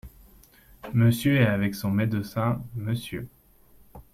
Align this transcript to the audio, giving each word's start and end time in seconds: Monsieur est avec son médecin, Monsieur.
Monsieur 0.95 1.41
est 1.41 1.45
avec 1.45 1.75
son 1.75 1.91
médecin, 1.91 2.59
Monsieur. 2.73 3.29